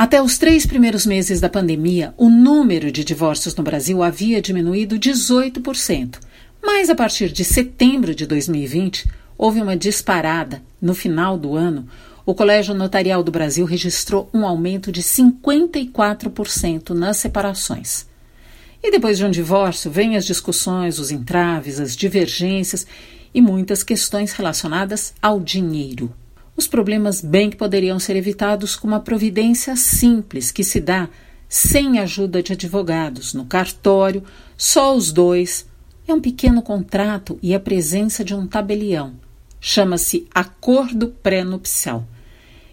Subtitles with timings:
[0.00, 4.98] Até os três primeiros meses da pandemia, o número de divórcios no Brasil havia diminuído
[4.98, 6.18] 18%.
[6.62, 10.62] Mas a partir de setembro de 2020, houve uma disparada.
[10.80, 11.86] No final do ano,
[12.24, 18.06] o Colégio Notarial do Brasil registrou um aumento de 54% nas separações.
[18.82, 22.86] E depois de um divórcio, vêm as discussões, os entraves, as divergências
[23.34, 26.10] e muitas questões relacionadas ao dinheiro.
[26.60, 31.08] Os problemas bem que poderiam ser evitados com uma providência simples que se dá
[31.48, 34.22] sem ajuda de advogados, no cartório,
[34.58, 35.66] só os dois.
[36.06, 39.14] É um pequeno contrato e a presença de um tabelião.
[39.58, 42.06] Chama-se acordo pré-nupcial.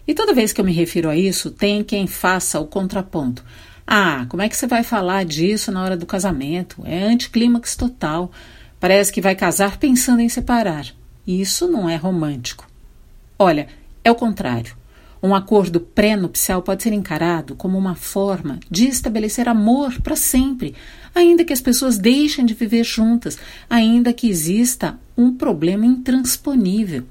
[0.05, 3.41] E toda vez que eu me refiro a isso, tem quem faça o contraponto.
[3.87, 6.83] Ah, como é que você vai falar disso na hora do casamento?
[6.83, 8.33] É anticlímax total.
[8.81, 10.87] Parece que vai casar pensando em separar.
[11.25, 12.67] Isso não é romântico.
[13.39, 13.67] Olha,
[14.07, 14.73] é o contrário.
[15.21, 20.73] Um acordo pré-nupcial pode ser encarado como uma forma de estabelecer amor para sempre,
[21.13, 23.37] ainda que as pessoas deixem de viver juntas,
[23.69, 27.03] ainda que exista um problema intransponível.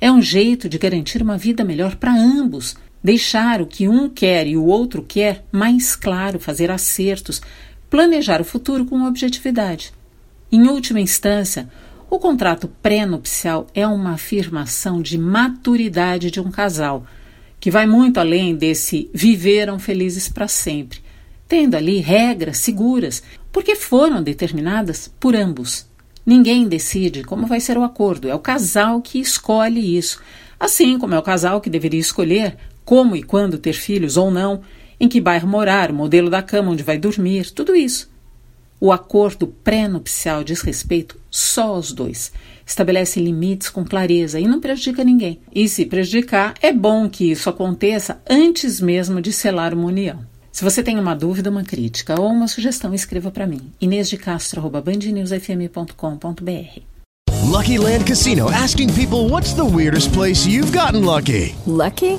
[0.00, 4.48] É um jeito de garantir uma vida melhor para ambos, deixar o que um quer
[4.48, 7.40] e o outro quer mais claro, fazer acertos,
[7.88, 9.92] planejar o futuro com objetividade.
[10.50, 11.68] Em última instância,
[12.10, 17.06] o contrato pré-nupcial é uma afirmação de maturidade de um casal,
[17.60, 20.98] que vai muito além desse viveram felizes para sempre,
[21.46, 23.22] tendo ali regras seguras,
[23.52, 25.86] porque foram determinadas por ambos.
[26.26, 30.20] Ninguém decide como vai ser o acordo, é o casal que escolhe isso,
[30.58, 34.62] assim como é o casal que deveria escolher como e quando ter filhos ou não,
[34.98, 38.09] em que bairro morar, modelo da cama onde vai dormir, tudo isso.
[38.80, 42.32] O acordo pré-nupcial diz respeito só aos dois.
[42.66, 45.38] Estabelece limites com clareza e não prejudica ninguém.
[45.54, 50.24] E se prejudicar, é bom que isso aconteça antes mesmo de selar uma união.
[50.50, 53.70] Se você tem uma dúvida, uma crítica ou uma sugestão, escreva para mim.
[53.80, 56.80] inêsdecastro.bandnewsfm.com.br
[57.42, 61.54] Lucky Land Casino asking people what's the weirdest place you've gotten lucky?
[61.66, 62.18] Lucky?